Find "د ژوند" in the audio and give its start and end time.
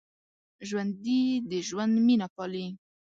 1.49-1.93